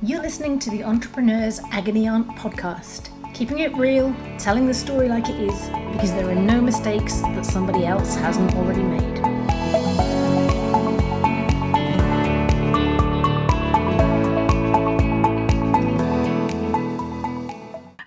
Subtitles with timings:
[0.00, 5.28] You're listening to the Entrepreneur's Agony Aunt podcast, keeping it real, telling the story like
[5.28, 9.18] it is, because there are no mistakes that somebody else hasn't already made.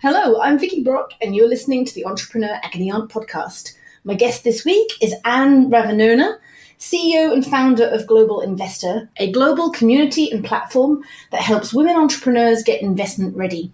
[0.01, 3.75] Hello, I'm Vicky Brock, and you're listening to the Entrepreneur Agony Aunt podcast.
[4.05, 6.37] My guest this week is Anne Ravanona,
[6.81, 11.95] CEO and founder of Global Invest Her, a global community and platform that helps women
[11.95, 13.71] entrepreneurs get investment ready.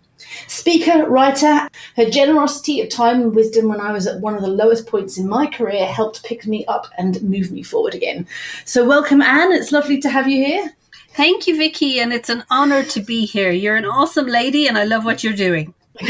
[0.47, 4.49] Speaker, writer, her generosity of time and wisdom when I was at one of the
[4.49, 8.27] lowest points in my career helped pick me up and move me forward again.
[8.65, 9.53] So, welcome, Anne.
[9.53, 10.75] It's lovely to have you here.
[11.11, 13.51] Thank you, Vicky, and it's an honor to be here.
[13.51, 15.73] You're an awesome lady, and I love what you're doing.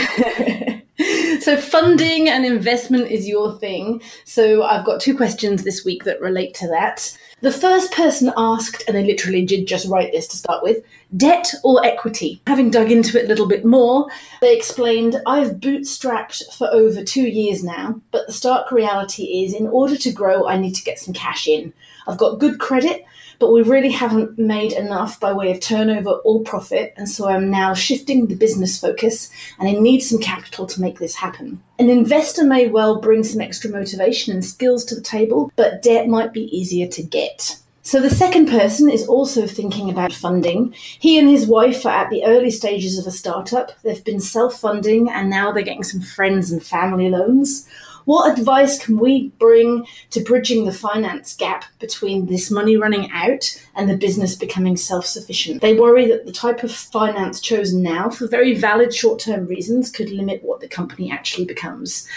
[1.47, 4.01] so funding and investment is your thing.
[4.25, 7.17] So I've got two questions this week that relate to that.
[7.39, 10.83] The first person asked, and they literally did just write this to start with
[11.15, 12.41] debt or equity.
[12.47, 14.09] Having dug into it a little bit more,
[14.41, 19.67] they explained I've bootstrapped for over two years now, but the stark reality is in
[19.67, 21.71] order to grow, I need to get some cash in.
[22.09, 23.05] I've got good credit,
[23.39, 27.49] but we really haven't made enough by way of turnover or profit, and so I'm
[27.49, 31.61] now shifting the business focus and I need some capital to make this happen.
[31.79, 36.07] An investor may well bring some extra motivation and skills to the table, but debt
[36.07, 37.57] might be easier to get.
[37.87, 40.73] So the second person is also thinking about funding.
[40.73, 43.71] He and his wife are at the early stages of a startup.
[43.81, 47.65] They've been self funding and now they're getting some friends and family loans.
[48.07, 53.61] What advice can we bring to bridging the finance gap between this money running out
[53.75, 55.61] and the business becoming self sufficient?
[55.61, 59.91] They worry that the type of finance chosen now, for very valid short term reasons,
[59.91, 62.07] could limit what the company actually becomes.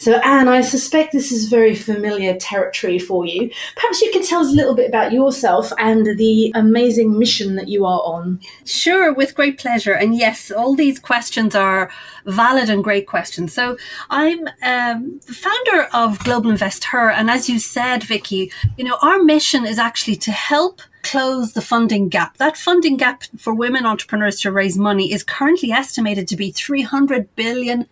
[0.00, 3.50] So, Anne, I suspect this is very familiar territory for you.
[3.76, 7.68] Perhaps you could tell us a little bit about yourself and the amazing mission that
[7.68, 8.40] you are on.
[8.64, 9.92] Sure, with great pleasure.
[9.92, 11.90] And yes, all these questions are
[12.24, 13.52] valid and great questions.
[13.52, 13.76] So,
[14.08, 18.96] I'm um, the founder of Global Invest Her, and as you said, Vicky, you know,
[19.02, 22.38] our mission is actually to help close the funding gap.
[22.38, 27.28] That funding gap for women entrepreneurs to raise money is currently estimated to be $300
[27.36, 27.86] billion.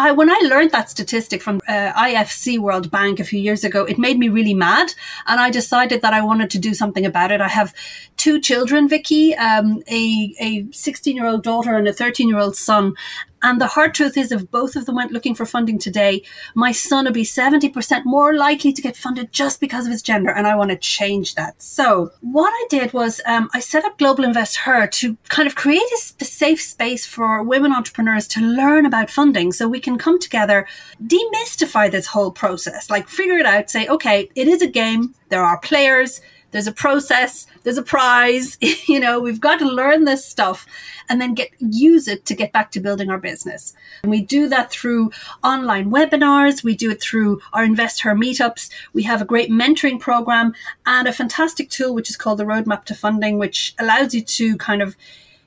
[0.00, 3.84] I, when I learned that statistic from uh, IFC World Bank a few years ago,
[3.84, 4.94] it made me really mad.
[5.26, 7.42] And I decided that I wanted to do something about it.
[7.42, 7.74] I have
[8.16, 12.56] two children, Vicky, um, a, a 16 year old daughter and a 13 year old
[12.56, 12.94] son.
[13.42, 16.22] And the hard truth is, if both of them went looking for funding today,
[16.54, 20.30] my son would be 70% more likely to get funded just because of his gender.
[20.30, 21.60] And I want to change that.
[21.62, 25.54] So what I did was um, I set up Global Invest Her to kind of
[25.54, 30.18] create a, safe space for women entrepreneurs to learn about funding so we can come
[30.18, 30.66] together,
[31.02, 35.14] demystify this whole process, like figure it out, say, okay, it is a game.
[35.28, 40.04] There are players there's a process, there's a prize, you know, we've got to learn
[40.04, 40.66] this stuff
[41.08, 43.74] and then get use it to get back to building our business.
[44.02, 45.10] And we do that through
[45.42, 48.70] online webinars, we do it through our Invest Her meetups.
[48.92, 50.54] We have a great mentoring program
[50.86, 54.56] and a fantastic tool which is called the Roadmap to Funding, which allows you to
[54.56, 54.96] kind of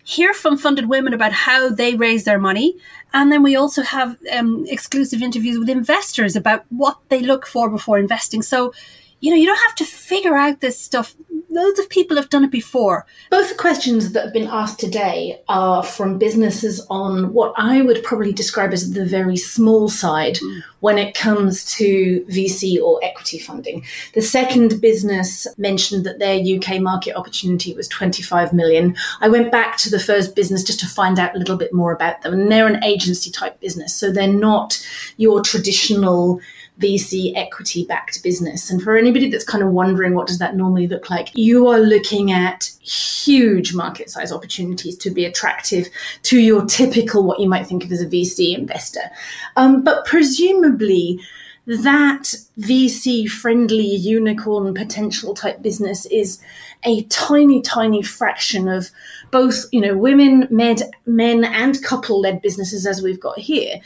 [0.04, 2.76] hear from funded women about how they raise their money.
[3.14, 7.70] And then we also have um, exclusive interviews with investors about what they look for
[7.70, 8.42] before investing.
[8.42, 8.74] So
[9.24, 11.16] you know, you don't have to figure out this stuff.
[11.50, 13.06] Loads of people have done it before.
[13.32, 18.04] Both the questions that have been asked today are from businesses on what I would
[18.04, 20.62] probably describe as the very small side mm.
[20.82, 23.86] when it comes to VC or equity funding.
[24.14, 28.94] The second business mentioned that their UK market opportunity was 25 million.
[29.22, 31.94] I went back to the first business just to find out a little bit more
[31.94, 32.34] about them.
[32.34, 33.96] And they're an agency type business.
[33.96, 34.86] So they're not
[35.16, 36.42] your traditional
[36.80, 38.70] VC equity backed business.
[38.70, 41.80] And for anybody that's kind of wondering what does that normally look like, you are
[41.80, 45.88] looking at huge market size opportunities to be attractive
[46.24, 49.12] to your typical what you might think of as a VC investor.
[49.56, 51.20] Um, but presumably
[51.66, 56.42] that VC friendly unicorn potential type business is
[56.84, 58.92] a tiny, tiny fraction of
[59.32, 63.80] both, you know, women, med, men and couple led businesses as we've got here.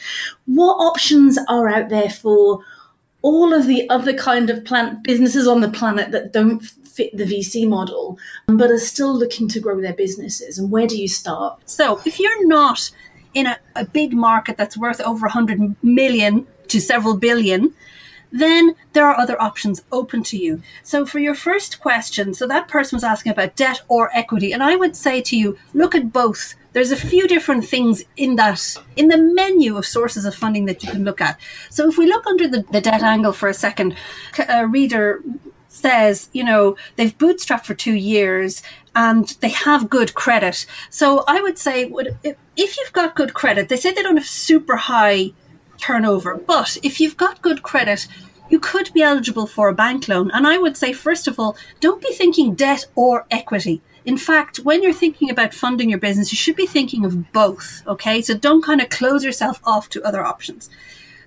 [0.46, 2.64] What options are out there for
[3.22, 7.26] all of the other kind of plant businesses on the planet that don't fit the
[7.26, 8.18] VC model,
[8.48, 10.58] um, but are still looking to grow their businesses.
[10.58, 11.60] And where do you start?
[11.66, 12.92] So if you're not
[13.34, 17.74] in a, a big market that's worth over 100 million to several billion,
[18.32, 20.62] then there are other options open to you.
[20.84, 24.52] So for your first question, so that person was asking about debt or equity.
[24.52, 26.56] And I would say to you, look at both.
[26.78, 30.84] There's a few different things in that, in the menu of sources of funding that
[30.84, 31.40] you can look at.
[31.72, 33.96] So if we look under the, the debt angle for a second,
[34.38, 35.24] a uh, reader
[35.70, 38.62] says, you know, they've bootstrapped for two years
[38.94, 40.68] and they have good credit.
[40.92, 41.92] So I would say,
[42.56, 45.32] if you've got good credit, they say they don't have super high
[45.80, 48.08] turnover, but if you've got good credit,
[48.52, 50.30] you could be eligible for a bank loan.
[50.32, 53.82] And I would say, first of all, don't be thinking debt or equity.
[54.08, 57.84] In fact, when you're thinking about funding your business, you should be thinking of both.
[57.86, 58.22] Okay.
[58.22, 60.70] So don't kind of close yourself off to other options.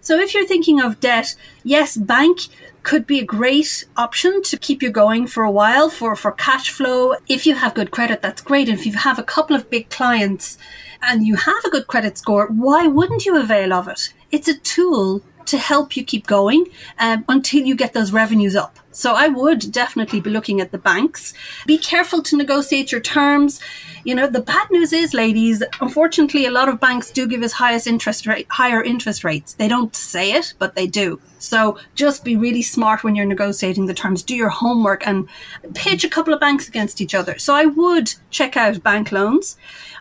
[0.00, 2.40] So if you're thinking of debt, yes, bank
[2.82, 6.70] could be a great option to keep you going for a while for, for cash
[6.70, 7.16] flow.
[7.28, 8.70] If you have good credit, that's great.
[8.70, 10.56] And if you have a couple of big clients
[11.02, 14.14] and you have a good credit score, why wouldn't you avail of it?
[14.30, 16.66] It's a tool to help you keep going
[16.98, 18.78] um, until you get those revenues up.
[18.92, 21.32] So I would definitely be looking at the banks.
[21.66, 23.60] Be careful to negotiate your terms.
[24.02, 27.52] You know, the bad news is, ladies, unfortunately, a lot of banks do give us
[27.52, 29.54] highest interest rate, higher interest rates.
[29.54, 31.20] They don't say it, but they do.
[31.38, 34.22] So just be really smart when you're negotiating the terms.
[34.22, 35.28] Do your homework and
[35.74, 37.38] pitch a couple of banks against each other.
[37.38, 39.56] So I would check out bank loans.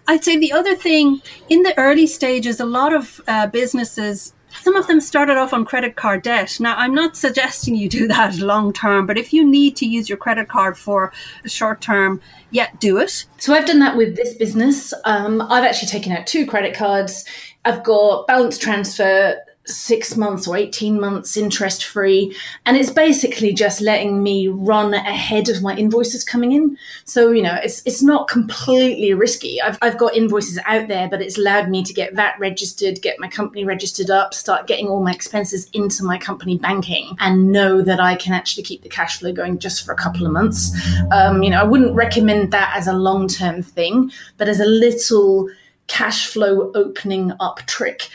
[0.07, 4.75] I'd say the other thing in the early stages, a lot of uh, businesses some
[4.75, 6.57] of them started off on credit card debt.
[6.59, 10.09] Now, I'm not suggesting you do that long term, but if you need to use
[10.09, 11.11] your credit card for
[11.43, 13.25] a short term, yeah, do it.
[13.37, 14.93] So I've done that with this business.
[15.05, 17.25] Um, I've actually taken out two credit cards.
[17.65, 19.37] I've got balance transfer
[19.73, 22.35] six months or 18 months interest free.
[22.65, 26.77] And it's basically just letting me run ahead of my invoices coming in.
[27.05, 29.61] So, you know, it's, it's not completely risky.
[29.61, 33.19] I've, I've got invoices out there, but it's allowed me to get VAT registered, get
[33.19, 37.81] my company registered up, start getting all my expenses into my company banking and know
[37.81, 40.71] that I can actually keep the cash flow going just for a couple of months.
[41.11, 44.65] Um, you know, I wouldn't recommend that as a long term thing, but as a
[44.65, 45.49] little
[45.87, 48.09] cash flow opening up trick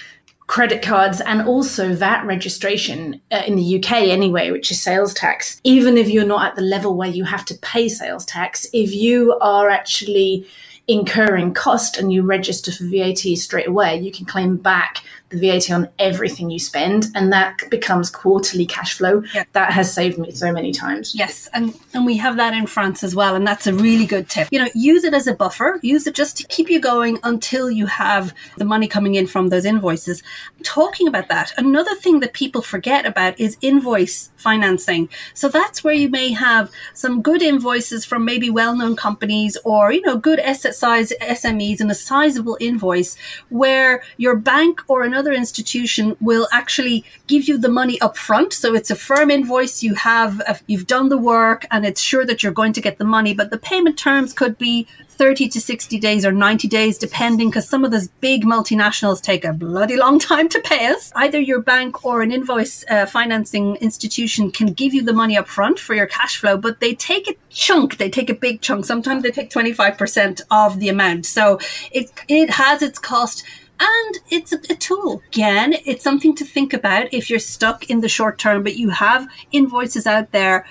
[0.46, 5.60] credit cards and also VAT registration uh, in the UK anyway, which is sales tax.
[5.64, 8.92] Even if you're not at the level where you have to pay sales tax, if
[8.92, 10.46] you are actually
[10.86, 15.70] incurring cost and you register for VAT straight away, you can claim back the VAT
[15.70, 19.22] on everything you spend, and that becomes quarterly cash flow.
[19.34, 19.44] Yeah.
[19.52, 21.14] That has saved me so many times.
[21.14, 24.28] Yes, and and we have that in France as well, and that's a really good
[24.28, 24.48] tip.
[24.50, 25.78] You know, use it as a buffer.
[25.82, 29.48] Use it just to keep you going until you have the money coming in from
[29.48, 30.22] those invoices.
[30.62, 35.08] Talking about that, another thing that people forget about is invoice financing.
[35.32, 40.02] So that's where you may have some good invoices from maybe well-known companies or you
[40.02, 43.16] know good asset size SMEs and a sizable invoice
[43.48, 48.52] where your bank or an another institution will actually give you the money up front.
[48.52, 49.82] So it's a firm invoice.
[49.82, 52.98] You have, a, you've done the work and it's sure that you're going to get
[52.98, 56.98] the money, but the payment terms could be 30 to 60 days or 90 days,
[56.98, 61.12] depending, because some of those big multinationals take a bloody long time to pay us.
[61.14, 65.48] Either your bank or an invoice uh, financing institution can give you the money up
[65.48, 68.84] front for your cash flow, but they take a chunk, they take a big chunk.
[68.84, 71.26] Sometimes they take 25% of the amount.
[71.26, 71.58] So
[71.92, 73.44] it, it has its cost
[73.80, 75.22] and it's a, a, tool.
[75.28, 78.90] Again, it's something to think about if you're stuck in the short term, but you
[78.90, 80.66] have invoices out there.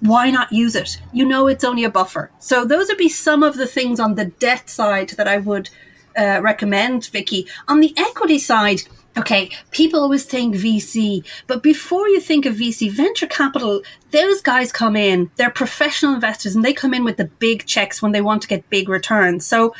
[0.00, 1.00] Why not use it?
[1.12, 2.30] You know, it's only a buffer.
[2.40, 5.70] So those would be some of the things on the debt side that I would
[6.18, 7.46] uh, recommend, Vicky.
[7.68, 8.82] On the equity side,
[9.14, 14.72] Okay, people always think VC, but before you think of VC, venture capital, those guys
[14.72, 18.22] come in, they're professional investors and they come in with the big checks when they
[18.22, 19.46] want to get big returns.
[19.46, 19.74] So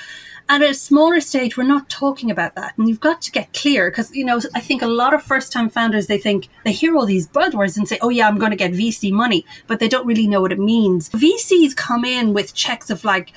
[0.61, 2.77] at a smaller stage, we're not talking about that.
[2.77, 5.51] And you've got to get clear because, you know, I think a lot of first
[5.51, 8.51] time founders, they think they hear all these buzzwords and say, oh, yeah, I'm going
[8.51, 11.09] to get VC money, but they don't really know what it means.
[11.11, 13.33] VCs come in with checks of like,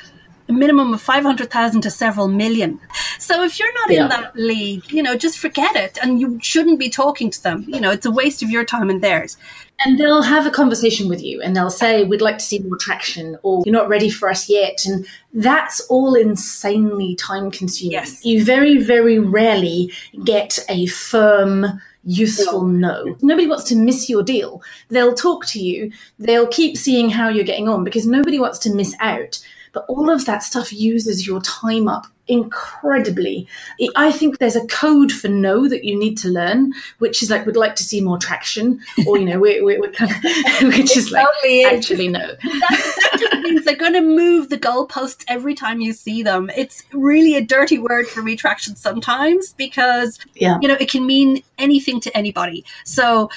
[0.48, 2.80] a minimum of 500,000 to several million.
[3.20, 4.04] So if you're not yeah.
[4.04, 7.66] in that league, you know, just forget it and you shouldn't be talking to them.
[7.68, 9.38] You know, it's a waste of your time and theirs.
[9.84, 12.78] And they'll have a conversation with you and they'll say, We'd like to see more
[12.78, 14.86] traction or you're not ready for us yet.
[14.86, 17.94] And that's all insanely time consuming.
[17.94, 18.24] Yes.
[18.24, 19.92] You very, very rarely
[20.24, 23.18] get a firm, useful no.
[23.22, 24.62] Nobody wants to miss your deal.
[24.90, 28.74] They'll talk to you, they'll keep seeing how you're getting on because nobody wants to
[28.74, 29.44] miss out.
[29.76, 33.48] But all of that stuff uses your time up incredibly.
[33.96, 37.46] I think there's a code for no that you need to learn, which is like,
[37.46, 40.24] we'd like to see more traction, or, you know, we're, we're, we're kind of,
[40.76, 42.26] which is like, totally actually no.
[42.26, 46.50] that, that just means they're going to move the goalposts every time you see them.
[46.56, 50.58] It's really a dirty word for retraction sometimes because, yeah.
[50.62, 52.66] you know, it can mean anything to anybody.
[52.86, 53.30] So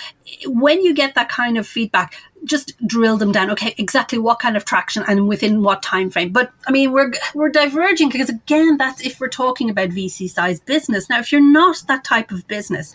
[0.47, 2.15] when you get that kind of feedback,
[2.45, 3.51] just drill them down.
[3.51, 6.31] Okay, exactly what kind of traction and within what time frame.
[6.33, 10.61] But I mean, we're we're diverging because again, that's if we're talking about VC size
[10.61, 11.09] business.
[11.09, 12.95] Now, if you're not that type of business,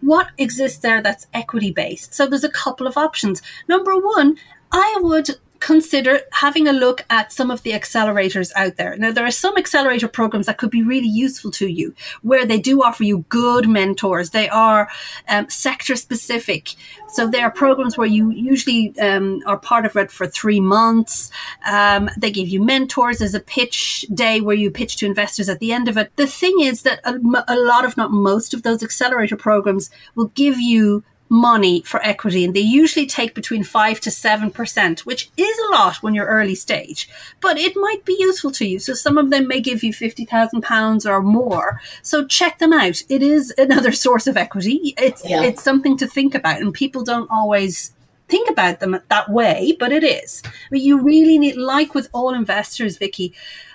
[0.00, 2.14] what exists there that's equity based?
[2.14, 3.42] So there's a couple of options.
[3.68, 4.36] Number one,
[4.72, 5.30] I would
[5.64, 8.94] consider having a look at some of the accelerators out there.
[8.98, 12.60] Now, there are some accelerator programs that could be really useful to you where they
[12.60, 14.30] do offer you good mentors.
[14.30, 14.90] They are
[15.26, 16.74] um, sector specific.
[17.08, 21.30] So they are programs where you usually um, are part of it for three months.
[21.66, 23.18] Um, they give you mentors.
[23.18, 26.14] There's a pitch day where you pitch to investors at the end of it.
[26.16, 27.14] The thing is that a,
[27.48, 32.44] a lot, of not most of those accelerator programs will give you money for equity
[32.44, 36.54] and they usually take between 5 to 7% which is a lot when you're early
[36.54, 37.08] stage
[37.40, 38.78] but it might be useful to you.
[38.78, 41.80] So some of them may give you 50,000 pounds or more.
[42.02, 43.02] So check them out.
[43.08, 44.94] It is another source of equity.
[44.96, 45.42] It's yeah.
[45.42, 47.92] it's something to think about and people don't always
[48.28, 50.40] think about them that way but it is.
[50.70, 53.34] But you really need like with all investors Vicky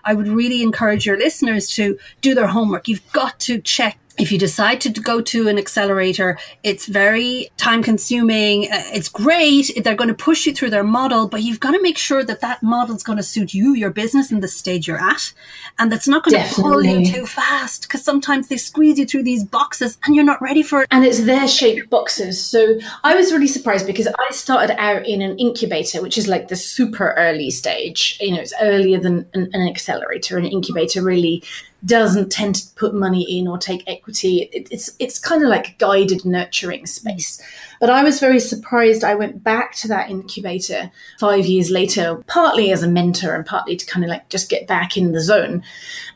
[0.09, 4.33] I would really encourage your listeners to do their homework you've got to check if
[4.33, 8.65] you decide to go to an accelerator, it's very time consuming.
[8.65, 9.71] Uh, it's great.
[9.81, 12.41] They're going to push you through their model, but you've got to make sure that
[12.41, 15.31] that model is going to suit you, your business and the stage you're at.
[15.79, 16.87] And that's not going Definitely.
[16.87, 20.25] to pull you too fast because sometimes they squeeze you through these boxes and you're
[20.25, 20.89] not ready for it.
[20.91, 22.43] And it's their shaped boxes.
[22.43, 26.49] So I was really surprised because I started out in an incubator, which is like
[26.49, 28.17] the super early stage.
[28.19, 29.98] You know, it's earlier than an, an accelerator.
[30.37, 31.43] An incubator really
[31.85, 34.49] doesn't tend to put money in or take equity.
[34.51, 37.41] It, it's it's kind of like a guided nurturing space.
[37.79, 39.03] But I was very surprised.
[39.03, 43.77] I went back to that incubator five years later, partly as a mentor and partly
[43.77, 45.63] to kind of like just get back in the zone.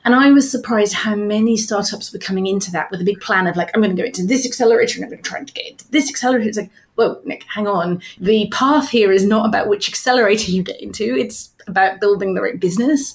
[0.03, 3.47] And I was surprised how many startups were coming into that with a big plan
[3.47, 5.53] of like, I'm going to go into this accelerator and I'm going to try and
[5.53, 6.49] get into this accelerator.
[6.49, 8.01] It's like, whoa, Nick, hang on.
[8.19, 11.15] The path here is not about which accelerator you get into.
[11.15, 13.13] It's about building the right business.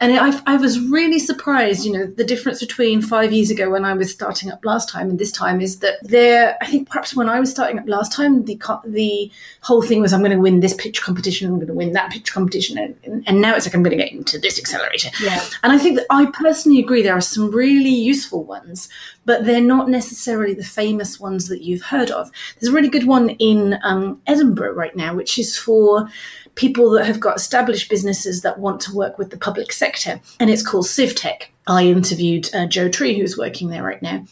[0.00, 3.84] And I, I was really surprised, you know, the difference between five years ago when
[3.84, 7.16] I was starting up last time and this time is that there, I think perhaps
[7.16, 9.30] when I was starting up last time, the the
[9.62, 12.12] whole thing was I'm going to win this pitch competition, I'm going to win that
[12.12, 12.78] pitch competition.
[12.78, 15.10] And, and now it's like I'm going to get into this accelerator.
[15.20, 15.44] Yeah.
[15.62, 18.88] And I think that I personally agree there are some really useful ones,
[19.28, 22.30] but they're not necessarily the famous ones that you've heard of.
[22.54, 26.08] There's a really good one in um, Edinburgh right now, which is for
[26.54, 30.18] people that have got established businesses that want to work with the public sector.
[30.40, 31.42] And it's called CivTech.
[31.66, 34.24] I interviewed uh, Joe Tree, who's working there right now.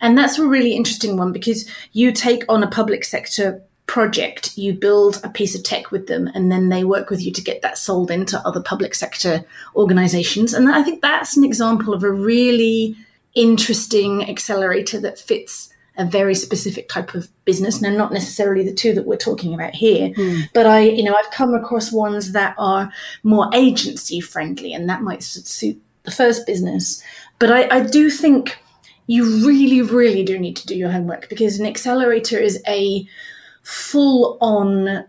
[0.00, 4.72] And that's a really interesting one because you take on a public sector project, you
[4.72, 7.62] build a piece of tech with them, and then they work with you to get
[7.62, 9.44] that sold into other public sector
[9.76, 10.52] organizations.
[10.52, 12.96] And I think that's an example of a really
[13.34, 17.80] interesting accelerator that fits a very specific type of business.
[17.80, 20.48] Now, not necessarily the two that we're talking about here, mm.
[20.54, 22.90] but I, you know, I've come across ones that are
[23.22, 27.02] more agency friendly, and that might suit the first business.
[27.38, 28.58] But I, I do think
[29.06, 33.06] you really, really do need to do your homework because an accelerator is a
[33.62, 35.04] full on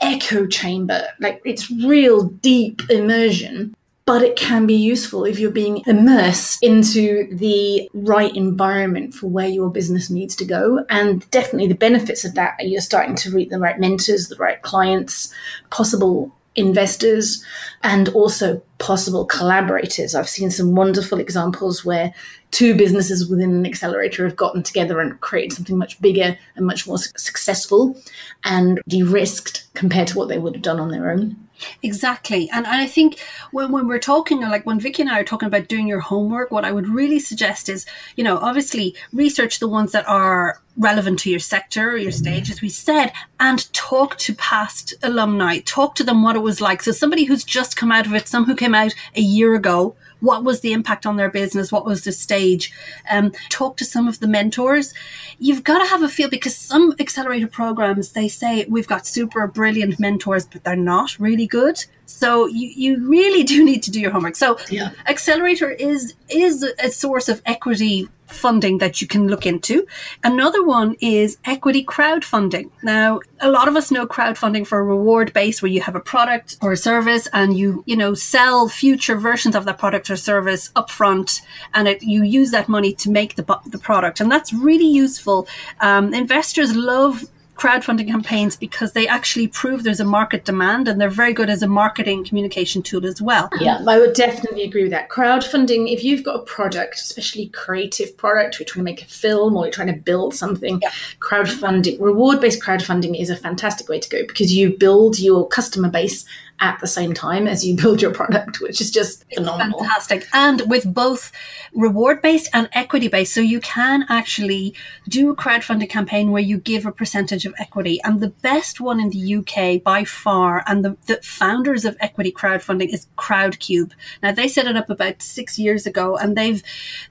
[0.00, 1.06] echo chamber.
[1.20, 7.28] Like it's real deep immersion but it can be useful if you're being immersed into
[7.34, 10.84] the right environment for where your business needs to go.
[10.90, 14.36] And definitely the benefits of that are you're starting to reach the right mentors, the
[14.36, 15.32] right clients,
[15.70, 17.44] possible investors,
[17.82, 20.14] and also possible collaborators.
[20.14, 22.12] I've seen some wonderful examples where
[22.50, 26.86] two businesses within an accelerator have gotten together and created something much bigger and much
[26.86, 27.96] more successful
[28.44, 31.36] and de risked compared to what they would have done on their own.
[31.82, 32.48] Exactly.
[32.52, 33.18] And I think
[33.50, 36.50] when, when we're talking, like when Vicky and I are talking about doing your homework,
[36.50, 41.18] what I would really suggest is, you know, obviously research the ones that are relevant
[41.20, 45.94] to your sector or your stage, as we said, and talk to past alumni, talk
[45.96, 46.82] to them what it was like.
[46.82, 49.94] So somebody who's just come out of it, some who came out a year ago,
[50.22, 51.72] what was the impact on their business?
[51.72, 52.72] What was the stage?
[53.10, 54.94] Um, talk to some of the mentors.
[55.38, 59.46] You've got to have a feel because some accelerator programs, they say we've got super
[59.46, 61.84] brilliant mentors, but they're not really good.
[62.06, 64.36] So you, you really do need to do your homework.
[64.36, 64.90] So yeah.
[65.06, 69.86] accelerator is is a source of equity funding that you can look into.
[70.24, 72.70] Another one is equity crowdfunding.
[72.82, 76.00] Now, a lot of us know crowdfunding for a reward base where you have a
[76.00, 80.16] product or a service and you, you know, sell future versions of that product or
[80.16, 81.42] service upfront
[81.74, 84.20] and it, you use that money to make the, the product.
[84.20, 85.46] And that's really useful.
[85.80, 87.24] Um, investors love
[87.56, 91.62] crowdfunding campaigns because they actually prove there's a market demand and they're very good as
[91.62, 93.48] a marketing communication tool as well.
[93.60, 95.08] Yeah, I would definitely agree with that.
[95.08, 99.56] Crowdfunding, if you've got a product, especially creative product, you're trying to make a film
[99.56, 100.90] or you're trying to build something, yeah.
[101.20, 105.90] crowdfunding, reward based crowdfunding is a fantastic way to go because you build your customer
[105.90, 106.24] base
[106.62, 109.80] at the same time as you build your product, which is just phenomenal.
[109.80, 110.28] Fantastic.
[110.32, 111.32] And with both
[111.74, 113.34] reward based and equity based.
[113.34, 114.74] So you can actually
[115.08, 118.00] do a crowdfunding campaign where you give a percentage of equity.
[118.04, 122.30] And the best one in the UK by far, and the, the founders of equity
[122.30, 123.90] crowdfunding is Crowdcube.
[124.22, 126.62] Now they set it up about six years ago and they've,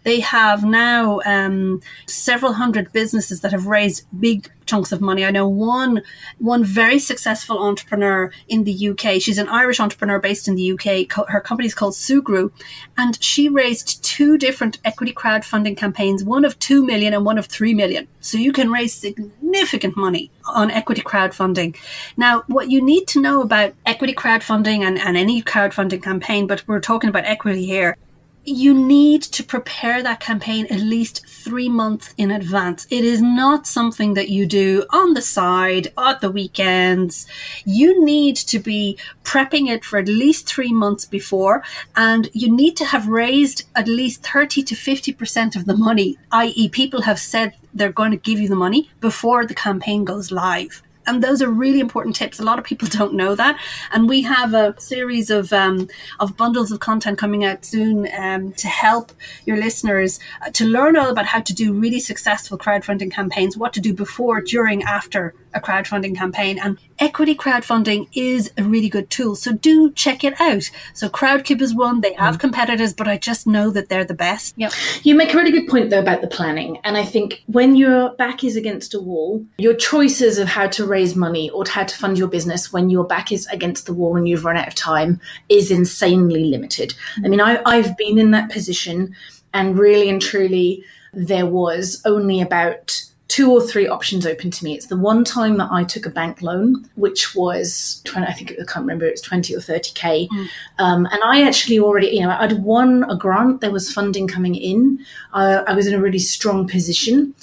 [0.03, 5.25] they have now um, several hundred businesses that have raised big chunks of money.
[5.25, 6.03] I know one
[6.38, 9.22] one very successful entrepreneur in the UK.
[9.22, 11.12] She's an Irish entrepreneur based in the UK.
[11.30, 12.51] Her company is called Sugru,
[12.98, 17.48] and she raised two different equity crowdfunding campaigns, one of 2 million and one of
[17.48, 18.08] 3 million.
[18.20, 21.75] So you can raise significant money on equity crowdfunding.
[22.18, 26.68] Now, what you need to know about equity crowdfunding and, and any crowdfunding campaign, but
[26.68, 27.98] we're talking about equity here,
[28.43, 32.88] you need to prepare that campaign at least three months in advance.
[32.89, 37.27] It is not something that you do on the side at the weekends.
[37.65, 41.63] You need to be prepping it for at least three months before,
[41.95, 46.69] and you need to have raised at least 30 to 50% of the money, i.e.,
[46.69, 50.81] people have said they're going to give you the money before the campaign goes live
[51.08, 52.39] and those are really important tips.
[52.39, 53.60] A lot of people don't know that,
[53.91, 55.88] and we have a series of um,
[56.20, 59.12] of bundles of content coming out soon um, to help
[59.46, 63.74] your listeners uh, to learn all about how to do really successful crowdfunding campaigns, what
[63.74, 66.58] to do before, during, after a crowdfunding campaign.
[66.60, 70.70] And equity crowdfunding is a really good tool, so do check it out.
[70.93, 72.39] So Crowdcube is one; they have mm.
[72.39, 74.53] competitors, but I just know that they're the best.
[74.58, 74.70] Yeah,
[75.03, 78.12] you make a really good point though about the planning, and I think when your
[78.15, 81.98] back is against a wall, your choices of how to raise money or how to
[81.98, 84.75] fund your business when your back is against the wall and you've run out of
[84.75, 85.19] time
[85.50, 86.93] is insanely limited.
[87.24, 89.15] I mean, I, I've been in that position,
[89.53, 90.83] and really and truly,
[91.13, 94.75] there was only about two or three options open to me.
[94.75, 98.51] It's the one time that I took a bank loan, which was 20, I think
[98.51, 100.27] I can't remember, it was 20 or 30K.
[100.27, 100.48] Mm.
[100.79, 104.55] Um, and I actually already, you know, I'd won a grant, there was funding coming
[104.55, 105.00] in.
[105.31, 107.33] Uh, I was in a really strong position.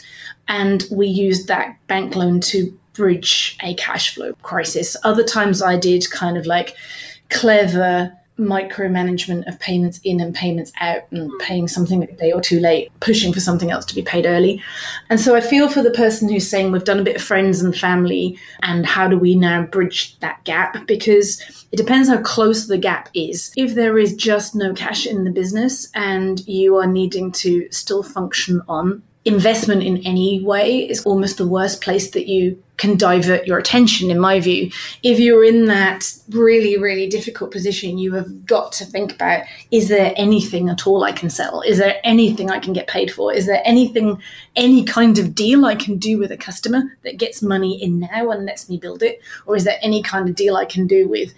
[0.47, 4.97] And we used that bank loan to bridge a cash flow crisis.
[5.05, 6.75] Other times I did kind of like
[7.31, 11.39] clever micromanagement of payments in and payments out and hmm.
[11.39, 14.63] paying something a day or two late, pushing for something else to be paid early.
[15.11, 17.63] And so I feel for the person who's saying we've done a bit of friends
[17.63, 20.87] and family and how do we now bridge that gap?
[20.87, 21.41] Because
[21.73, 23.53] it depends how close the gap is.
[23.57, 28.03] If there is just no cash in the business and you are needing to still
[28.03, 33.47] function on investment in any way is almost the worst place that you can divert
[33.47, 34.71] your attention, in my view.
[35.03, 39.89] If you're in that really, really difficult position, you have got to think about is
[39.89, 41.61] there anything at all I can sell?
[41.61, 43.33] Is there anything I can get paid for?
[43.33, 44.23] Is there anything,
[44.57, 48.31] any kind of deal I can do with a customer that gets money in now
[48.31, 49.21] and lets me build it?
[49.45, 51.35] Or is there any kind of deal I can do with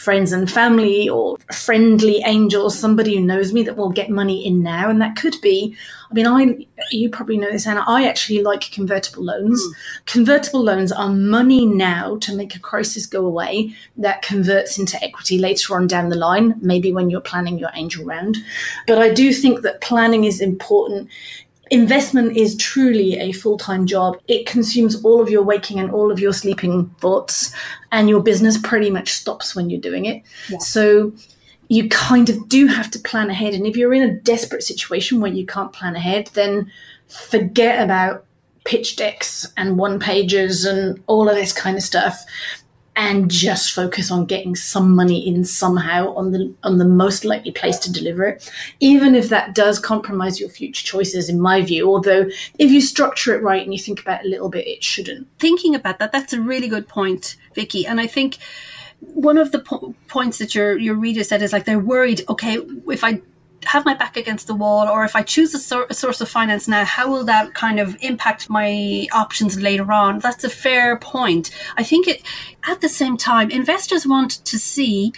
[0.00, 4.62] friends and family or friendly angel, somebody who knows me that will get money in
[4.62, 4.88] now.
[4.88, 5.76] And that could be,
[6.10, 9.60] I mean, I, you probably know this, Anna, I actually like convertible loans.
[9.62, 10.06] Mm.
[10.06, 15.38] Convertible loans are money now to make a crisis go away that converts into equity
[15.38, 18.38] later on down the line, maybe when you're planning your angel round.
[18.86, 21.10] But I do think that planning is important
[21.70, 24.18] investment is truly a full time job.
[24.28, 27.52] It consumes all of your waking and all of your sleeping thoughts,
[27.92, 30.22] and your business pretty much stops when you're doing it.
[30.48, 30.58] Yeah.
[30.58, 31.12] So
[31.68, 33.54] you kind of do have to plan ahead.
[33.54, 36.70] And if you're in a desperate situation where you can't plan ahead, then
[37.08, 38.24] forget about
[38.64, 42.24] pitch decks and one pages and all of this kind of stuff
[42.96, 47.52] and just focus on getting some money in somehow on the on the most likely
[47.52, 48.50] place to deliver it.
[48.80, 53.34] Even if that does compromise your future choices in my view although if you structure
[53.34, 55.28] it right and you think about it a little bit it shouldn't.
[55.38, 57.86] Thinking about that that's a really good point vicky.
[57.86, 58.38] And i think
[59.00, 62.58] one of the po- points that your your reader said is like they're worried okay
[62.88, 63.20] if i
[63.66, 66.28] have my back against the wall or if I choose a, sor- a, source of
[66.28, 70.18] finance now, how will that kind of impact my options later on?
[70.18, 71.50] That's a fair point.
[71.76, 72.22] I think it,
[72.66, 75.12] at the same time, investors want to see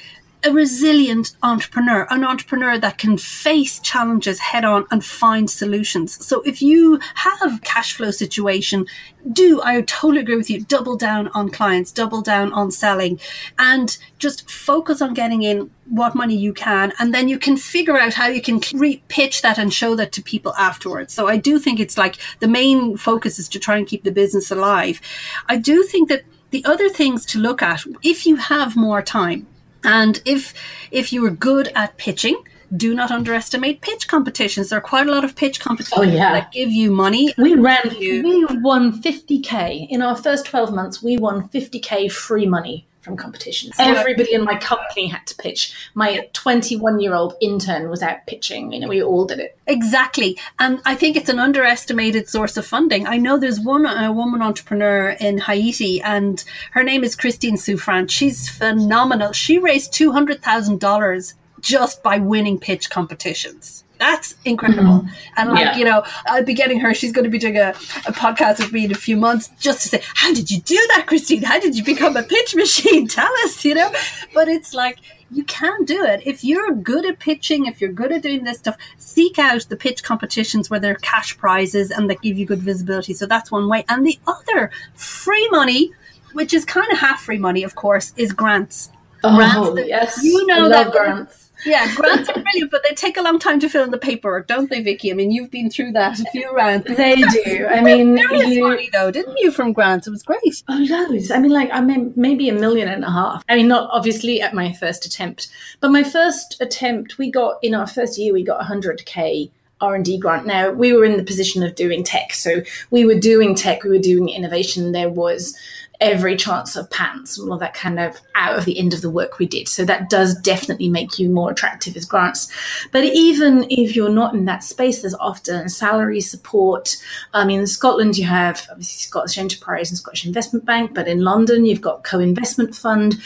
[0.44, 6.24] a resilient entrepreneur, an entrepreneur that can face challenges head on and find solutions.
[6.26, 8.86] So if you have cash flow situation,
[9.32, 10.64] do I totally agree with you.
[10.64, 13.20] Double down on clients, double down on selling,
[13.58, 17.98] and just focus on getting in what money you can, and then you can figure
[17.98, 21.12] out how you can re- pitch that and show that to people afterwards.
[21.12, 24.10] So I do think it's like the main focus is to try and keep the
[24.10, 25.00] business alive.
[25.48, 29.46] I do think that the other things to look at, if you have more time,
[29.84, 30.54] and if
[30.90, 32.42] if you are good at pitching,
[32.76, 34.70] do not underestimate pitch competitions.
[34.70, 36.32] There are quite a lot of pitch competitions oh, yeah.
[36.32, 37.34] that give you money.
[37.36, 38.22] We ran, you.
[38.22, 41.02] we won 50k in our first 12 months.
[41.02, 43.74] We won 50k free money from competitions.
[43.78, 45.74] Everybody in my company had to pitch.
[45.94, 48.72] My 21 year old intern was out pitching.
[48.72, 49.58] You know, we all did it.
[49.66, 50.38] Exactly.
[50.58, 53.06] And I think it's an underestimated source of funding.
[53.06, 58.10] I know there's one a woman entrepreneur in Haiti and her name is Christine Souffrant.
[58.10, 59.32] She's phenomenal.
[59.32, 63.84] She raised $200,000 just by winning pitch competitions.
[64.02, 64.82] That's incredible.
[64.82, 65.34] Mm-hmm.
[65.36, 65.76] And like, yeah.
[65.76, 68.72] you know, I'll be getting her, she's going to be doing a, a podcast with
[68.72, 71.44] me in a few months just to say, how did you do that, Christine?
[71.44, 73.06] How did you become a pitch machine?
[73.18, 73.92] Tell us, you know?
[74.34, 74.98] But it's like,
[75.30, 76.20] you can do it.
[76.26, 79.76] If you're good at pitching, if you're good at doing this stuff, seek out the
[79.76, 83.14] pitch competitions where there are cash prizes and that give you good visibility.
[83.14, 83.84] So that's one way.
[83.88, 85.92] And the other free money,
[86.32, 88.90] which is kind of half free money, of course, is grants.
[89.22, 90.20] Oh, grants yes.
[90.24, 93.68] You know that grants yeah, grants are brilliant, but they take a long time to
[93.68, 95.10] fill in the paperwork, don't they, Vicky?
[95.10, 96.84] I mean, you've been through that a few rounds.
[96.96, 97.66] They do.
[97.70, 100.06] I mean, you money though, didn't you, from grants?
[100.06, 100.62] It was great.
[100.68, 101.30] Oh, loads.
[101.30, 103.44] I mean, like, I mean, maybe a million and a half.
[103.48, 105.48] I mean, not obviously at my first attempt,
[105.80, 110.46] but my first attempt, we got in our first year, we got 100k R&D grant.
[110.46, 112.32] Now, we were in the position of doing tech.
[112.32, 114.92] So we were doing tech, we were doing innovation.
[114.92, 115.56] There was
[116.02, 119.08] every chance of patents and all that kind of out of the end of the
[119.08, 119.68] work we did.
[119.68, 122.50] So that does definitely make you more attractive as grants.
[122.90, 126.96] But even if you're not in that space, there's often salary support.
[127.32, 131.20] I mean, in Scotland, you have obviously Scottish Enterprise and Scottish Investment Bank, but in
[131.20, 133.16] London, you've got co-investment fund,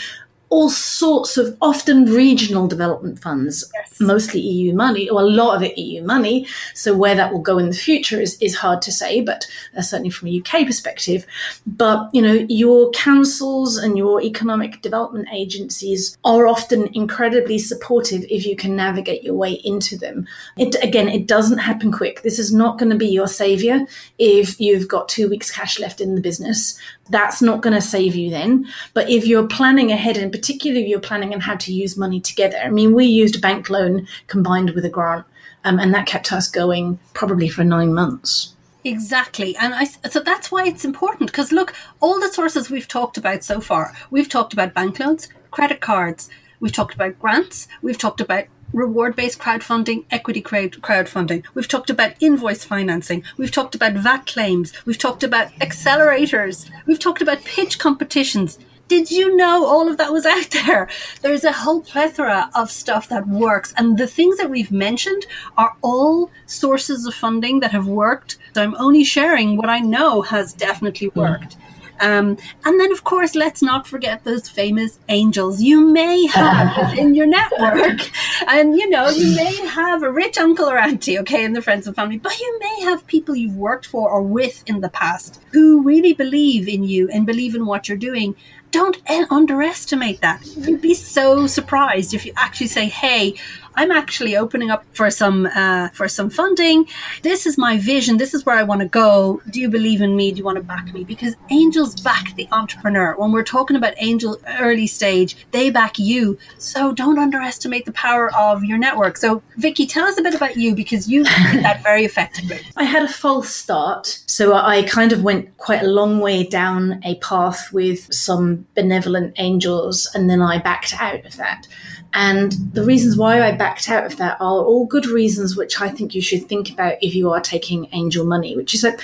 [0.49, 4.01] all sorts of often regional development funds, yes.
[4.01, 6.47] mostly EU money, or a lot of it EU money.
[6.75, 9.45] So where that will go in the future is, is hard to say, but
[9.77, 11.27] uh, certainly from a UK perspective.
[11.67, 18.47] But you know, your councils and your economic development agencies are often incredibly supportive if
[18.47, 20.27] you can navigate your way into them.
[20.57, 22.23] It again, it doesn't happen quick.
[22.23, 23.87] This is not going to be your savior
[24.19, 26.79] if you've got two weeks cash left in the business.
[27.09, 28.67] That's not going to save you then.
[28.95, 32.21] But if you're planning ahead and particularly if you're planning on how to use money
[32.21, 32.59] together.
[32.59, 35.25] I mean, we used a bank loan combined with a grant,
[35.65, 38.55] um, and that kept us going probably for nine months.
[38.85, 39.57] Exactly.
[39.57, 43.43] And I, so that's why it's important because look, all the sources we've talked about
[43.43, 48.21] so far, we've talked about bank loans, credit cards, we've talked about grants, we've talked
[48.21, 51.45] about reward based crowdfunding, equity crowdfunding.
[51.55, 53.23] We've talked about invoice financing.
[53.37, 54.73] We've talked about VAT claims.
[54.85, 56.71] We've talked about accelerators.
[56.87, 58.59] We've talked about pitch competitions.
[58.89, 60.89] Did you know all of that was out there?
[61.21, 63.75] There's a whole plethora of stuff that works.
[63.77, 65.27] And the things that we've mentioned
[65.57, 68.39] are all sources of funding that have worked.
[68.55, 71.57] So I'm only sharing what I know has definitely worked.
[72.01, 77.15] Um, and then, of course, let's not forget those famous angels you may have in
[77.15, 78.01] your network.
[78.49, 81.87] And, you know, you may have a rich uncle or auntie, okay, in the friends
[81.87, 85.41] and family, but you may have people you've worked for or with in the past
[85.53, 88.37] who really believe in you and believe in what you're doing
[88.71, 88.99] don't
[89.31, 90.45] underestimate that.
[90.45, 93.35] You'd be so surprised if you actually say, "Hey,
[93.77, 96.89] I'm actually opening up for some uh, for some funding.
[97.23, 98.17] This is my vision.
[98.17, 99.43] This is where I want to go.
[99.51, 100.33] Do you believe in me?
[100.33, 103.15] Do you want to back me?" Because angels back the entrepreneur.
[103.17, 106.39] When we're talking about angel early stage, they back you.
[106.59, 109.17] So don't underestimate the power of your network.
[109.17, 112.61] So, Vicky, tell us a bit about you because you did that very effectively.
[112.77, 117.01] I had a false start, so I kind of went quite a long way down
[117.05, 121.67] a path with some benevolent angels, and then I backed out of that.
[122.17, 125.91] And the reasons why I backed out of that are all good reasons, which I
[125.91, 129.03] think you should think about if you are taking angel money, which is like,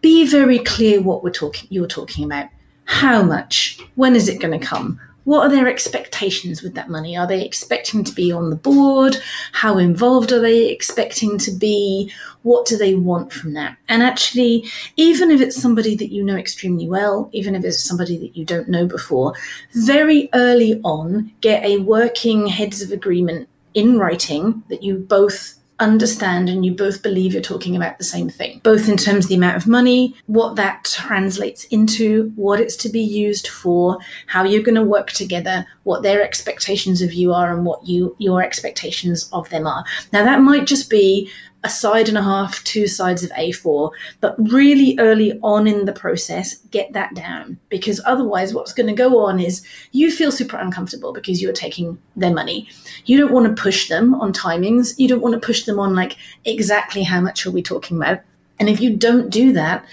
[0.00, 2.48] be very clear what we're talking, you're talking about.
[2.86, 3.78] How much?
[3.96, 4.98] When is it going to come?
[5.26, 7.16] What are their expectations with that money?
[7.16, 9.16] Are they expecting to be on the board?
[9.50, 12.12] How involved are they expecting to be?
[12.42, 13.76] What do they want from that?
[13.88, 18.16] And actually, even if it's somebody that you know extremely well, even if it's somebody
[18.18, 19.34] that you don't know before,
[19.74, 26.48] very early on, get a working heads of agreement in writing that you both understand
[26.48, 29.34] and you both believe you're talking about the same thing, both in terms of the
[29.34, 34.62] amount of money, what that translates into, what it's to be used for, how you're
[34.62, 39.28] going to work together, what their expectations of you are and what you your expectations
[39.32, 39.84] of them are.
[40.12, 41.30] Now that might just be
[41.66, 45.92] a side and a half, two sides of A4, but really early on in the
[45.92, 50.56] process, get that down because otherwise, what's going to go on is you feel super
[50.56, 52.68] uncomfortable because you're taking their money.
[53.04, 55.96] You don't want to push them on timings, you don't want to push them on
[55.96, 58.20] like exactly how much are we talking about.
[58.60, 59.84] And if you don't do that,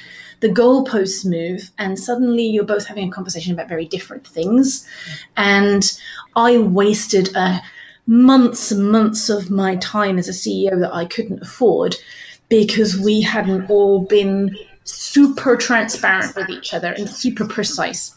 [0.41, 4.87] the goalposts move, and suddenly you're both having a conversation about very different things.
[5.35, 5.91] And
[6.35, 7.61] I wasted a
[8.05, 11.95] months and months of my time as a CEO that I couldn't afford
[12.49, 18.15] because we hadn't all been super transparent with each other and super precise.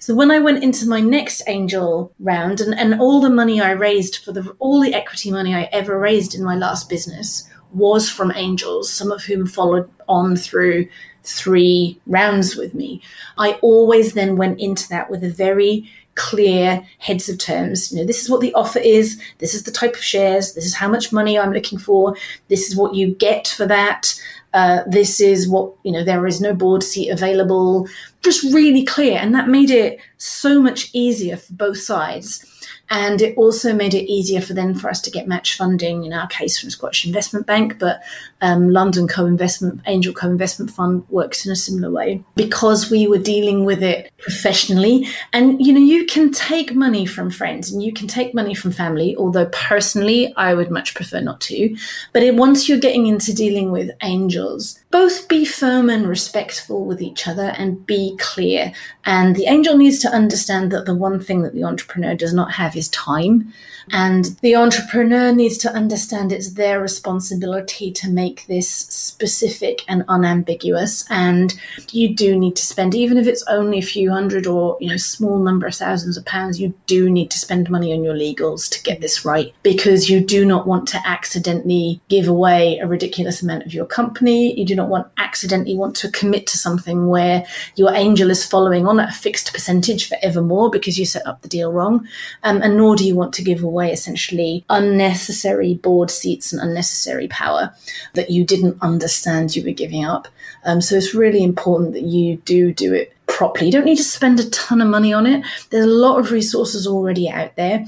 [0.00, 3.70] So when I went into my next angel round and, and all the money I
[3.70, 8.10] raised for the all the equity money I ever raised in my last business was
[8.10, 10.88] from angels, some of whom followed on through
[11.22, 13.02] three rounds with me.
[13.36, 17.90] I always then went into that with a very clear heads of terms.
[17.90, 20.66] You know, this is what the offer is, this is the type of shares, this
[20.66, 22.14] is how much money I'm looking for,
[22.48, 24.14] this is what you get for that.
[24.54, 27.86] Uh, this is what you know there is no board seat available.
[28.22, 29.18] Just really clear.
[29.18, 32.44] And that made it so much easier for both sides.
[32.90, 36.12] And it also made it easier for then for us to get match funding in
[36.12, 38.00] our case from Scottish Investment Bank, but
[38.40, 42.24] um, London Co-Investment Angel Co-Investment Fund works in a similar way.
[42.34, 45.06] Because we were dealing with it professionally.
[45.32, 48.72] And you know, you can take money from friends and you can take money from
[48.72, 51.76] family, although personally I would much prefer not to.
[52.12, 57.00] But it, once you're getting into dealing with angels, both be firm and respectful with
[57.00, 58.72] each other and be clear.
[59.04, 62.52] And the angel needs to understand that the one thing that the entrepreneur does not
[62.52, 63.52] have is time.
[63.90, 71.06] And the entrepreneur needs to understand it's their responsibility to make this specific and unambiguous.
[71.10, 71.58] And
[71.90, 74.96] you do need to spend, even if it's only a few hundred or, you know,
[74.96, 78.70] small number of thousands of pounds, you do need to spend money on your legals
[78.70, 83.42] to get this right because you do not want to accidentally give away a ridiculous
[83.42, 84.58] amount of your company.
[84.58, 87.44] You do not want accidentally want to commit to something where
[87.76, 91.48] your angel is following on at a fixed percentage forevermore because you set up the
[91.48, 92.06] deal wrong.
[92.42, 96.60] Um, and nor do you want to give away away essentially unnecessary board seats and
[96.60, 97.72] unnecessary power
[98.14, 100.26] that you didn't understand you were giving up.
[100.64, 103.66] Um, so it's really important that you do do it properly.
[103.66, 105.44] You don't need to spend a ton of money on it.
[105.70, 107.86] There's a lot of resources already out there.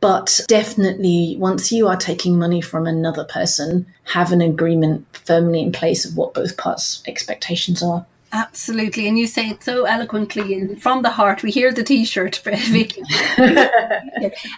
[0.00, 5.72] But definitely, once you are taking money from another person, have an agreement firmly in
[5.72, 8.04] place of what both parts' expectations are.
[8.32, 9.08] Absolutely.
[9.08, 11.42] And you say it so eloquently and from the heart.
[11.42, 13.02] We hear the t shirt, Vicky.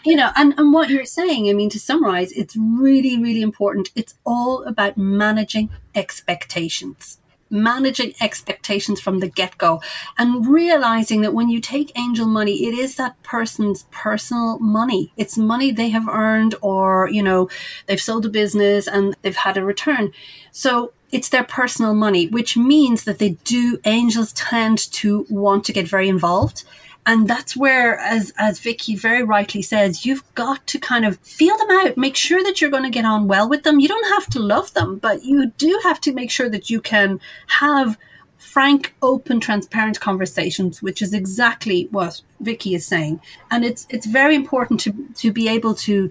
[0.04, 3.90] you know, and, and what you're saying, I mean, to summarize, it's really, really important.
[3.94, 7.18] It's all about managing expectations.
[7.52, 9.82] Managing expectations from the get go
[10.16, 15.12] and realizing that when you take angel money, it is that person's personal money.
[15.18, 17.50] It's money they have earned or, you know,
[17.86, 20.12] they've sold a business and they've had a return.
[20.50, 25.72] So it's their personal money, which means that they do, angels tend to want to
[25.74, 26.64] get very involved.
[27.04, 31.56] And that's where, as, as Vicky very rightly says, you've got to kind of feel
[31.58, 33.80] them out, make sure that you're going to get on well with them.
[33.80, 36.80] You don't have to love them, but you do have to make sure that you
[36.80, 37.98] can have
[38.38, 43.20] frank, open, transparent conversations, which is exactly what Vicky is saying.
[43.50, 46.10] And it's, it's very important to, to be able to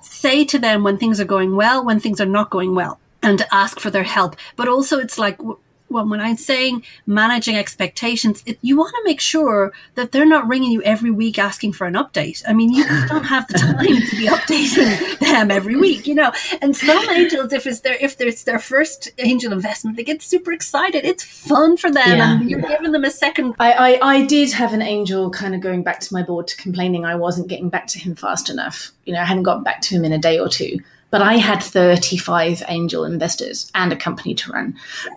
[0.00, 3.38] say to them when things are going well, when things are not going well and
[3.38, 4.36] to ask for their help.
[4.56, 5.38] But also, it's like,
[5.90, 10.46] well, when I'm saying managing expectations, it, you want to make sure that they're not
[10.46, 12.42] ringing you every week asking for an update.
[12.48, 16.32] I mean, you don't have the time to be updating them every week, you know.
[16.62, 20.52] And some angels, if it's their if it's their first angel investment, they get super
[20.52, 21.04] excited.
[21.04, 22.38] It's fun for them, yeah.
[22.38, 23.54] and you're giving them a second.
[23.58, 26.56] I, I I did have an angel kind of going back to my board to
[26.56, 28.92] complaining I wasn't getting back to him fast enough.
[29.04, 30.78] You know, I hadn't gotten back to him in a day or two
[31.10, 34.76] but I had 35 angel investors and a company to run.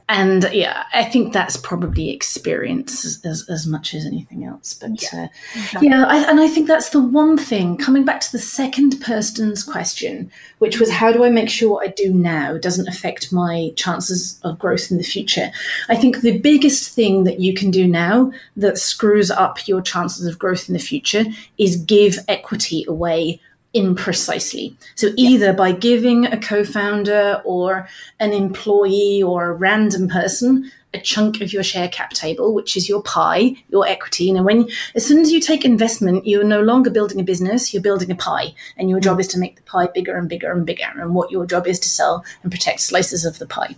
[0.10, 4.74] And yeah, I think that's probably experience as, as, as much as anything else.
[4.74, 5.90] But yeah, uh, exactly.
[5.90, 9.64] yeah I, and I think that's the one thing coming back to the second person's
[9.64, 13.72] question, which was how do I make sure what I do now doesn't affect my
[13.76, 15.52] chances of growth in the future?
[15.90, 20.26] I think the biggest thing that you can do now that screws up your chances
[20.26, 21.26] of growth in the future
[21.58, 23.40] is give equity away
[23.76, 24.76] imprecisely.
[24.96, 27.88] So either by giving a co-founder or
[28.20, 32.88] an employee or a random person a chunk of your share cap table, which is
[32.88, 34.30] your pie, your equity.
[34.30, 37.82] And when as soon as you take investment, you're no longer building a business, you're
[37.82, 38.54] building a pie.
[38.78, 39.04] And your mm.
[39.04, 40.92] job is to make the pie bigger and bigger and bigger.
[40.96, 43.76] And what your job is to sell and protect slices of the pie.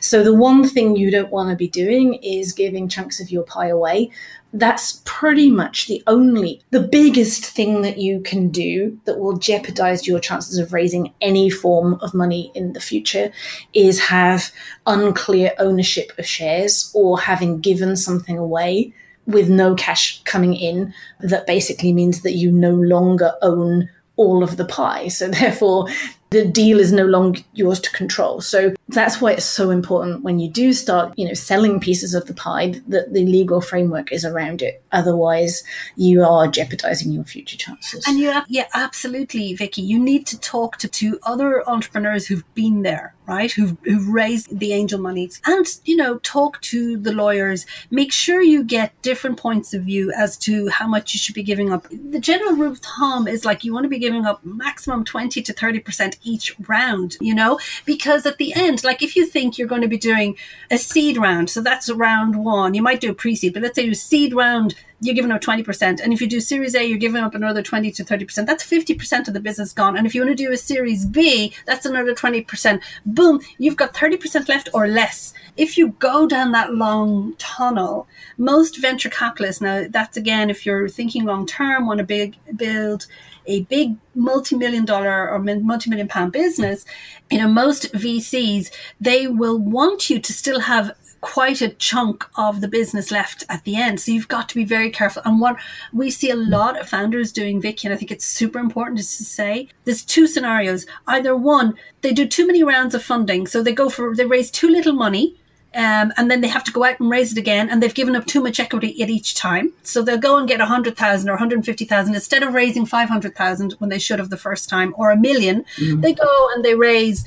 [0.00, 3.42] So the one thing you don't want to be doing is giving chunks of your
[3.42, 4.10] pie away
[4.52, 10.06] that's pretty much the only, the biggest thing that you can do that will jeopardize
[10.06, 13.32] your chances of raising any form of money in the future
[13.72, 14.52] is have
[14.86, 18.92] unclear ownership of shares or having given something away
[19.26, 20.92] with no cash coming in.
[21.20, 25.08] That basically means that you no longer own all of the pie.
[25.08, 25.88] So therefore,
[26.32, 28.40] the deal is no longer yours to control.
[28.40, 32.26] So that's why it's so important when you do start, you know, selling pieces of
[32.26, 34.82] the pie that the legal framework is around it.
[34.92, 35.62] Otherwise,
[35.96, 38.06] you are jeopardizing your future chances.
[38.06, 39.82] And you, yeah, absolutely, Vicky.
[39.82, 43.52] You need to talk to, to other entrepreneurs who've been there, right?
[43.52, 47.66] Who've, who've raised the angel monies and, you know, talk to the lawyers.
[47.90, 51.42] Make sure you get different points of view as to how much you should be
[51.42, 51.86] giving up.
[51.90, 55.40] The general rule of thumb is like you want to be giving up maximum 20
[55.42, 59.68] to 30% each round, you know, because at the end, like if you think you're
[59.68, 60.36] going to be doing
[60.70, 63.76] a seed round, so that's round one, you might do a pre seed, but let's
[63.76, 66.00] say you seed round you're giving up 20%.
[66.00, 68.46] And if you do Series A, you're giving up another 20 to 30%.
[68.46, 69.96] That's 50% of the business gone.
[69.96, 72.80] And if you want to do a Series B, that's another 20%.
[73.04, 75.34] Boom, you've got 30% left or less.
[75.56, 78.06] If you go down that long tunnel,
[78.38, 83.08] most venture capitalists, now that's again, if you're thinking long term, want to big, build
[83.46, 86.84] a big multi-million dollar or multi-million pound business,
[87.28, 92.60] you know, most VCs, they will want you to still have quite a chunk of
[92.60, 94.00] the business left at the end.
[94.00, 95.22] So you've got to be very careful.
[95.24, 95.56] And what
[95.92, 99.04] we see a lot of founders doing, Vicky, and I think it's super important to
[99.04, 100.84] say, there's two scenarios.
[101.06, 103.46] Either one, they do too many rounds of funding.
[103.46, 105.38] So they go for, they raise too little money.
[105.74, 108.14] Um, and then they have to go out and raise it again, and they've given
[108.14, 109.72] up too much equity at each time.
[109.82, 113.88] So they'll go and get a hundred thousand or 150,000 instead of raising 500,000 when
[113.88, 116.00] they should have the first time or a 1000000 mm-hmm.
[116.02, 117.24] They go and they raise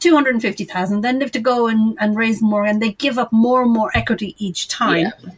[0.00, 3.62] 250,000, then they have to go and, and raise more and they give up more
[3.62, 5.12] and more equity each time.
[5.24, 5.30] Yeah.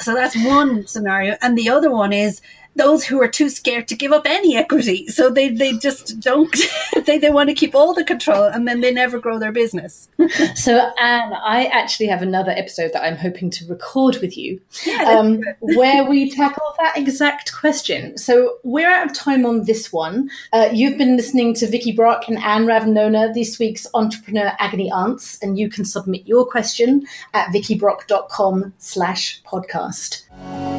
[0.00, 1.36] So that's one scenario.
[1.40, 2.42] And the other one is
[2.76, 5.08] those who are too scared to give up any equity.
[5.08, 6.54] So they, they just don't,
[7.06, 10.08] they, they want to keep all the control and then they never grow their business.
[10.54, 15.04] so, Anne, I actually have another episode that I'm hoping to record with you yeah,
[15.04, 18.16] um, where we tackle that exact question.
[18.18, 20.30] So we're out of time on this one.
[20.52, 25.38] Uh, you've been listening to Vicky Brock and Anne Ravanona, this week's Entrepreneur Agony Aunts,
[25.42, 30.75] and you can submit your question at vickybrock.com slash podcast.